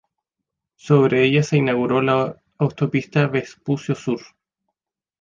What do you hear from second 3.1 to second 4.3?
Vespucio Sur.